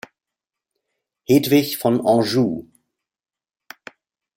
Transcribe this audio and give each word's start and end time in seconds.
Hedwig 1.27 1.77
von 1.77 2.01
Anjou. 2.03 2.67